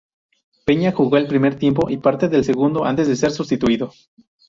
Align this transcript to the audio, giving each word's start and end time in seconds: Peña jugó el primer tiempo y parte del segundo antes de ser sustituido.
Peña 0.65 0.93
jugó 0.93 1.17
el 1.17 1.27
primer 1.27 1.59
tiempo 1.59 1.87
y 1.91 1.97
parte 1.97 2.27
del 2.27 2.43
segundo 2.43 2.85
antes 2.85 3.07
de 3.07 3.15
ser 3.15 3.29
sustituido. 3.29 3.91